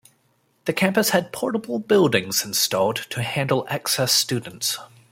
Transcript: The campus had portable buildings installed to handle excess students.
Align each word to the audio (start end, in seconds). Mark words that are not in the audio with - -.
The 0.65 0.73
campus 0.73 1.11
had 1.11 1.31
portable 1.31 1.77
buildings 1.77 2.43
installed 2.43 2.95
to 3.11 3.21
handle 3.21 3.67
excess 3.69 4.11
students. 4.11 4.79